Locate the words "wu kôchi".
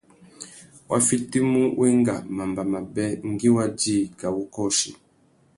4.35-4.89